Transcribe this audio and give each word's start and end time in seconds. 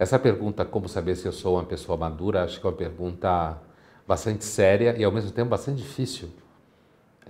Essa 0.00 0.18
pergunta, 0.18 0.64
como 0.64 0.88
saber 0.88 1.14
se 1.14 1.26
eu 1.26 1.32
sou 1.32 1.56
uma 1.56 1.64
pessoa 1.64 1.94
madura, 1.94 2.42
acho 2.42 2.58
que 2.58 2.66
é 2.66 2.70
uma 2.70 2.74
pergunta 2.74 3.58
bastante 4.08 4.46
séria 4.46 4.96
e 4.96 5.04
ao 5.04 5.12
mesmo 5.12 5.30
tempo 5.30 5.50
bastante 5.50 5.82
difícil 5.82 6.30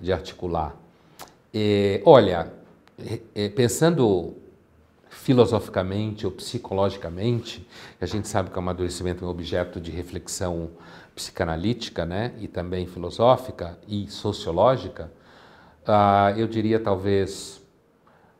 de 0.00 0.12
articular. 0.12 0.76
E, 1.52 2.00
olha, 2.04 2.52
pensando 3.56 4.36
filosoficamente 5.08 6.25
ou 6.25 6.30
psicologicamente, 6.30 7.67
a 8.00 8.06
gente 8.06 8.29
sabe 8.29 8.50
que 8.50 8.56
o 8.56 8.61
amadurecimento 8.61 9.25
é 9.25 9.27
um 9.27 9.30
objeto 9.32 9.80
de 9.80 9.91
reflexão 9.91 10.71
psicanalítica, 11.12 12.07
né, 12.07 12.32
e 12.39 12.46
também 12.46 12.87
filosófica 12.87 13.77
e 13.89 14.09
sociológica, 14.09 15.11
uh, 15.89 16.39
eu 16.39 16.46
diria 16.46 16.79
talvez, 16.79 17.61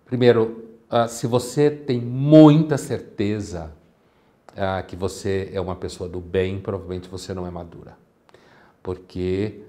primeiro, 0.05 0.71
uh, 0.89 1.09
se 1.09 1.27
você 1.27 1.69
tem 1.69 2.01
muita 2.01 2.79
certeza 2.79 3.80
uh, 4.53 4.87
que 4.87 4.97
você 4.97 5.51
é 5.53 5.61
uma 5.61 5.77
pessoa 5.77 6.09
do 6.09 6.21
bem, 6.21 6.61
provavelmente 6.61 7.09
você 7.09 7.35
não 7.35 7.47
é 7.47 7.51
madura, 7.51 7.97
porque 8.83 9.63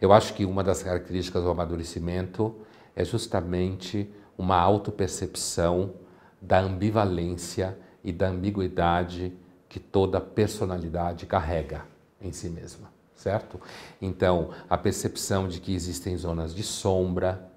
eu 0.00 0.12
acho 0.12 0.32
que 0.34 0.44
uma 0.44 0.62
das 0.62 0.80
características 0.80 1.42
do 1.42 1.50
amadurecimento 1.50 2.54
é 2.94 3.04
justamente 3.04 4.08
uma 4.38 4.56
autopercepção 4.56 5.94
da 6.40 6.60
ambivalência 6.60 7.76
e 8.02 8.12
da 8.12 8.28
ambiguidade 8.28 9.32
que 9.68 9.78
toda 9.78 10.20
personalidade 10.20 11.26
carrega 11.26 11.84
em 12.20 12.32
si 12.32 12.48
mesma, 12.48 12.90
certo? 13.14 13.60
Então, 14.00 14.50
a 14.68 14.78
percepção 14.78 15.46
de 15.46 15.60
que 15.60 15.74
existem 15.74 16.16
zonas 16.16 16.54
de 16.54 16.62
sombra 16.62 17.50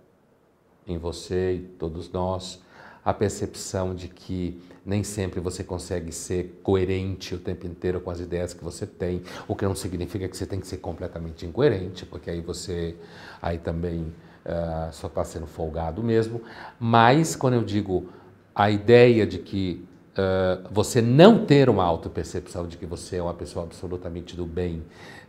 em 0.86 0.98
você 0.98 1.54
e 1.54 1.60
todos 1.62 2.12
nós, 2.12 2.62
a 3.04 3.14
percepção 3.14 3.94
de 3.94 4.08
que 4.08 4.62
nem 4.86 5.04
sempre 5.04 5.40
você 5.40 5.64
consegue 5.64 6.12
ser 6.12 6.60
coerente 6.62 7.36
o 7.36 7.40
tempo 7.40 7.66
inteiro 7.66 8.02
com 8.02 8.10
as 8.10 8.20
ideias 8.20 8.54
que 8.54 8.64
você 8.64 8.86
tem, 8.86 9.22
o 9.48 9.56
que 9.56 9.66
não 9.66 9.76
significa 9.76 10.28
que 10.28 10.36
você 10.36 10.46
tem 10.46 10.60
que 10.60 10.68
ser 10.68 10.78
completamente 10.78 11.46
incoerente, 11.46 12.06
porque 12.06 12.30
aí 12.30 12.42
você 12.42 12.96
aí 13.42 13.58
também 13.58 14.14
uh, 14.46 14.92
só 14.92 15.08
está 15.08 15.24
sendo 15.24 15.48
folgado 15.48 16.04
mesmo. 16.04 16.42
Mas 16.80 17.36
quando 17.36 17.56
eu 17.56 17.64
digo 17.64 18.10
a 18.54 18.70
ideia 18.70 19.26
de 19.26 19.40
que 19.40 19.86
uh, 20.18 20.68
você 20.72 21.02
não 21.02 21.46
ter 21.46 21.70
uma 21.70 21.84
autopercepção 21.84 22.68
de 22.68 22.78
que 22.78 22.86
você 22.86 23.18
é 23.18 23.24
uma 23.24 23.34
pessoa 23.34 23.66
absolutamente 23.66 24.36
do 24.36 24.46
bem, 24.46 24.84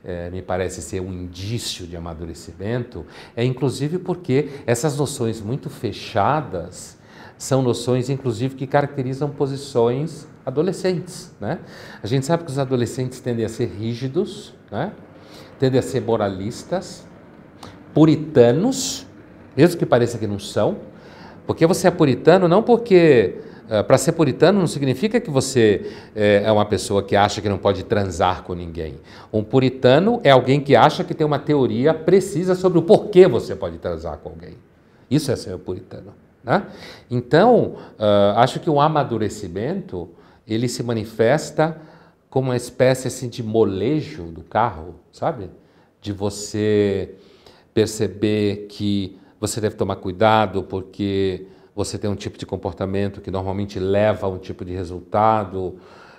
uh, 0.04 0.30
me 0.32 0.42
parece 0.42 0.82
ser 0.82 1.00
um 1.00 1.12
indício 1.12 1.86
de 1.86 1.96
amadurecimento, 1.96 3.06
é 3.36 3.44
inclusive 3.44 3.98
porque 3.98 4.50
essas 4.66 4.96
noções 4.96 5.40
muito 5.40 5.70
fechadas 5.70 6.98
são 7.36 7.62
noções, 7.62 8.08
inclusive, 8.08 8.54
que 8.54 8.66
caracterizam 8.66 9.28
posições 9.28 10.26
adolescentes. 10.44 11.32
Né? 11.40 11.58
A 12.02 12.06
gente 12.06 12.26
sabe 12.26 12.44
que 12.44 12.50
os 12.50 12.58
adolescentes 12.58 13.20
tendem 13.20 13.44
a 13.44 13.48
ser 13.48 13.66
rígidos, 13.66 14.54
né? 14.70 14.92
tendem 15.58 15.78
a 15.78 15.82
ser 15.82 16.00
moralistas, 16.00 17.06
puritanos, 17.92 19.06
mesmo 19.56 19.78
que 19.78 19.86
pareça 19.86 20.18
que 20.18 20.26
não 20.26 20.38
são, 20.38 20.78
porque 21.46 21.66
você 21.66 21.88
é 21.88 21.90
puritano 21.90 22.48
não 22.48 22.62
porque 22.62 23.40
Uh, 23.64 23.82
para 23.82 23.96
ser 23.96 24.12
puritano 24.12 24.58
não 24.58 24.66
significa 24.66 25.18
que 25.18 25.30
você 25.30 25.90
é, 26.14 26.42
é 26.44 26.52
uma 26.52 26.66
pessoa 26.66 27.02
que 27.02 27.16
acha 27.16 27.40
que 27.40 27.48
não 27.48 27.56
pode 27.56 27.82
transar 27.84 28.42
com 28.42 28.52
ninguém. 28.52 29.00
Um 29.32 29.42
puritano 29.42 30.20
é 30.22 30.30
alguém 30.30 30.60
que 30.60 30.76
acha 30.76 31.02
que 31.02 31.14
tem 31.14 31.26
uma 31.26 31.38
teoria 31.38 31.94
precisa 31.94 32.54
sobre 32.54 32.78
o 32.78 32.82
porquê 32.82 33.26
você 33.26 33.56
pode 33.56 33.78
transar 33.78 34.18
com 34.18 34.28
alguém. 34.28 34.58
Isso 35.10 35.32
é 35.32 35.36
ser 35.36 35.56
puritano. 35.56 36.12
Né? 36.44 36.66
Então, 37.10 37.76
uh, 37.98 38.36
acho 38.36 38.60
que 38.60 38.68
o 38.68 38.80
amadurecimento 38.80 40.10
ele 40.46 40.68
se 40.68 40.82
manifesta 40.82 41.80
como 42.28 42.50
uma 42.50 42.56
espécie 42.56 43.08
assim, 43.08 43.28
de 43.28 43.42
molejo 43.42 44.24
do 44.24 44.42
carro, 44.42 44.96
sabe? 45.10 45.50
De 46.00 46.12
você 46.12 47.14
perceber 47.72 48.66
que 48.68 49.18
você 49.40 49.60
deve 49.60 49.76
tomar 49.76 49.96
cuidado 49.96 50.62
porque 50.64 51.46
você 51.74 51.96
tem 51.96 52.10
um 52.10 52.14
tipo 52.14 52.36
de 52.36 52.44
comportamento 52.44 53.20
que 53.20 53.30
normalmente 53.30 53.78
leva 53.78 54.26
a 54.26 54.30
um 54.30 54.38
tipo 54.38 54.64
de 54.64 54.72
resultado 54.72 55.78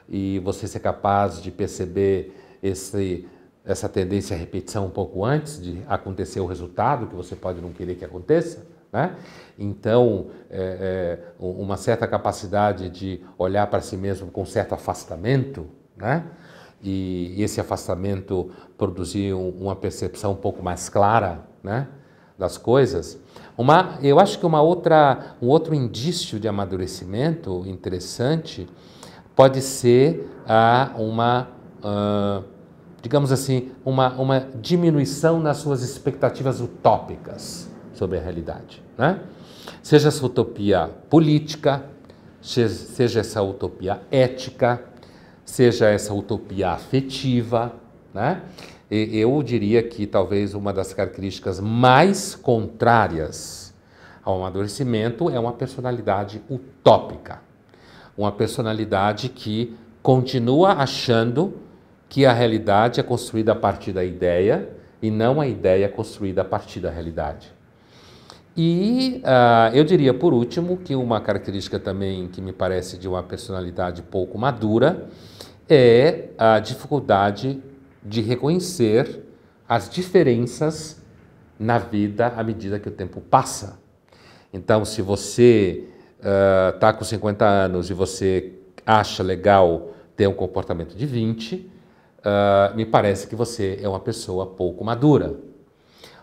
e 0.10 0.40
você 0.40 0.68
ser 0.68 0.80
capaz 0.80 1.42
de 1.42 1.52
perceber 1.52 2.36
esse, 2.62 3.28
essa 3.64 3.88
tendência 3.88 4.36
à 4.36 4.40
repetição 4.40 4.88
um 4.88 4.90
pouco 4.90 5.24
antes 5.24 5.62
de 5.62 5.82
acontecer 5.88 6.40
o 6.40 6.46
resultado 6.46 7.08
que 7.08 7.16
você 7.16 7.36
pode 7.36 7.62
não 7.62 7.72
querer 7.72 7.96
que 7.96 8.06
aconteça. 8.06 8.66
Né? 8.96 9.14
Então, 9.60 10.28
é, 10.50 11.20
é, 11.20 11.20
uma 11.38 11.76
certa 11.76 12.08
capacidade 12.08 12.90
de 12.90 13.20
olhar 13.38 13.68
para 13.68 13.82
si 13.82 13.98
mesmo 13.98 14.32
com 14.32 14.46
certo 14.46 14.74
afastamento, 14.74 15.68
né? 15.98 16.24
e 16.82 17.36
esse 17.44 17.60
afastamento 17.60 18.52
produzir 18.78 19.34
um, 19.34 19.50
uma 19.50 19.76
percepção 19.76 20.32
um 20.32 20.38
pouco 20.38 20.64
mais 20.64 20.88
clara 20.88 21.42
né? 21.62 21.90
das 22.40 22.58
coisas. 22.58 23.20
Uma, 23.58 24.00
eu 24.02 24.18
acho 24.18 24.40
que 24.40 24.46
uma 24.46 24.62
outra, 24.62 25.36
um 25.42 25.48
outro 25.48 25.76
indício 25.76 26.40
de 26.40 26.48
amadurecimento 26.48 27.66
interessante 27.68 28.66
pode 29.36 29.62
ser 29.62 30.26
a 30.48 30.92
uma, 30.98 31.50
uh, 31.84 32.46
digamos 33.02 33.34
assim, 33.34 33.74
uma, 33.84 34.14
uma 34.14 34.40
diminuição 34.62 35.42
nas 35.42 35.58
suas 35.58 35.82
expectativas 35.84 36.62
utópicas 36.62 37.75
sobre 37.98 38.18
a 38.18 38.22
realidade. 38.22 38.82
Né? 38.98 39.20
Seja 39.82 40.10
essa 40.10 40.26
utopia 40.26 40.90
política, 41.10 41.84
seja 42.42 43.20
essa 43.20 43.42
utopia 43.42 44.02
ética, 44.12 44.84
seja 45.44 45.88
essa 45.88 46.14
utopia 46.14 46.72
afetiva. 46.72 47.74
Né? 48.14 48.42
eu 48.90 49.42
diria 49.42 49.82
que 49.84 50.06
talvez 50.06 50.54
uma 50.54 50.72
das 50.72 50.94
características 50.94 51.60
mais 51.60 52.36
contrárias 52.36 53.74
ao 54.24 54.38
amadurecimento 54.38 55.30
é 55.30 55.40
uma 55.40 55.54
personalidade 55.54 56.42
utópica. 56.50 57.42
Uma 58.18 58.32
personalidade 58.32 59.30
que 59.30 59.76
continua 60.02 60.74
achando 60.74 61.56
que 62.08 62.26
a 62.26 62.34
realidade 62.34 63.00
é 63.00 63.04
construída 63.04 63.52
a 63.52 63.56
partir 63.56 63.92
da 63.92 64.04
ideia 64.04 64.70
e 65.02 65.12
não 65.12 65.42
a 65.42 65.48
ideia 65.48 65.90
construída 65.90 66.42
a 66.42 66.46
partir 66.46 66.80
da 66.80 66.90
realidade. 66.90 67.55
E 68.58 69.22
uh, 69.24 69.76
eu 69.76 69.84
diria, 69.84 70.14
por 70.14 70.34
último, 70.34 70.78
que 70.78 70.96
uma 70.96 71.20
característica 71.20 71.78
também 71.78 72.28
que 72.28 72.42
me 72.42 72.54
parece 72.54 72.98
de 72.98 73.08
uma 73.08 73.22
personalidade 73.22 74.02
pouco 74.02 74.38
madura 74.38 75.10
é 75.68 76.30
a 76.38 76.60
dificuldade 76.60 77.62
de 78.02 78.22
reconhecer 78.22 79.24
as 79.68 79.90
diferenças 79.90 81.04
na 81.60 81.78
vida 81.78 82.28
à 82.28 82.44
medida 82.44 82.80
que 82.80 82.88
o 82.88 82.92
tempo 82.92 83.20
passa. 83.20 83.80
Então, 84.54 84.86
se 84.86 85.02
você 85.02 85.90
está 86.74 86.92
uh, 86.92 86.98
com 86.98 87.04
50 87.04 87.46
anos 87.46 87.90
e 87.90 87.94
você 87.94 88.54
acha 88.86 89.22
legal 89.22 89.90
ter 90.16 90.28
um 90.28 90.34
comportamento 90.34 90.96
de 90.96 91.06
20, 91.06 91.56
uh, 91.56 91.70
ah, 92.24 92.74
me 92.74 92.86
parece 92.86 93.28
que 93.28 93.36
você 93.36 93.80
é 93.82 93.90
uma 93.90 94.00
pessoa 94.00 94.46
pouco 94.46 94.84
madura. 94.84 95.36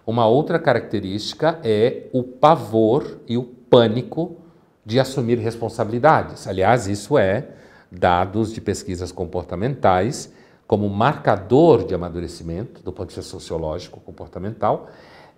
Uma 0.06 0.26
outra 0.26 0.58
característica 0.58 1.60
é 1.62 2.08
o 2.12 2.22
pavor 2.22 3.20
e 3.28 3.38
o 3.38 3.44
pânico 3.44 4.36
de 4.84 4.98
assumir 4.98 5.38
responsabilidades. 5.38 6.46
Aliás, 6.46 6.88
isso 6.88 7.16
é 7.16 7.48
dados 7.90 8.52
de 8.52 8.60
pesquisas 8.60 9.12
comportamentais 9.12 10.32
como 10.66 10.88
marcador 10.88 11.84
de 11.84 11.94
amadurecimento, 11.94 12.82
do 12.82 12.92
ponto 12.92 13.10
de 13.10 13.16
vista 13.16 13.30
sociológico, 13.30 14.00
comportamental, 14.00 14.88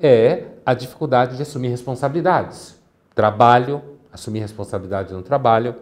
é 0.01 0.45
a 0.65 0.75
dificuldade 0.75 1.37
de 1.37 1.43
assumir 1.43 1.69
responsabilidades. 1.69 2.79
Trabalho, 3.15 3.83
assumir 4.13 4.41
responsabilidade 4.41 5.13
no 5.13 5.23
trabalho, 5.23 5.75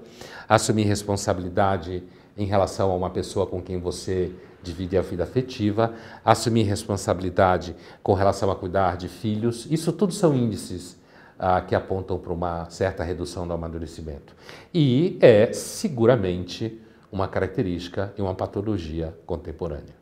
assumir 0.48 0.84
responsabilidade 0.84 2.03
em 2.37 2.47
relação 2.47 2.91
a 2.91 2.95
uma 2.95 3.10
pessoa 3.10 3.47
com 3.47 3.60
quem 3.60 3.78
você 3.78 4.33
divide 4.62 4.97
a 4.97 5.03
vida 5.03 5.24
afetiva, 5.24 5.94
assumir 6.24 6.62
responsabilidade 6.62 7.74
com 8.03 8.14
relação 8.14 8.50
a 8.50 8.56
cuidar 8.56 8.97
de 8.97 9.09
filhos. 9.09 9.66
Isso 9.70 9.92
tudo 9.92 10.12
são 10.12 10.34
índices 10.34 10.97
ah, 11.38 11.60
que 11.60 11.74
apontam 11.74 12.18
para 12.18 12.32
uma 12.32 12.68
certa 12.70 13.03
redução 13.03 13.47
do 13.47 13.53
amadurecimento. 13.53 14.34
E 14.72 15.18
é 15.20 15.53
seguramente 15.53 16.80
uma 17.10 17.28
característica 17.28 18.12
e 18.16 18.22
uma 18.22 18.34
patologia 18.34 19.16
contemporânea. 19.26 20.02